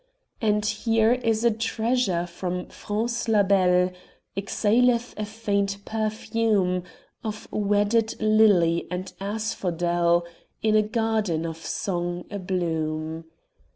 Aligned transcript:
And 0.41 0.65
here 0.65 1.11
is 1.11 1.43
a 1.45 1.51
treasure 1.51 2.25
from 2.25 2.69
France 2.69 3.27
la 3.27 3.43
belle 3.43 3.91
Exhaleth 4.35 5.13
a 5.15 5.25
faint 5.25 5.85
perfume 5.85 6.81
Of 7.23 7.47
wedded 7.51 8.19
lily 8.19 8.87
and 8.89 9.13
asphodel 9.21 10.25
In 10.63 10.75
a 10.75 10.81
garden 10.81 11.45
of 11.45 11.57
song 11.57 12.25
abloom. 12.31 13.25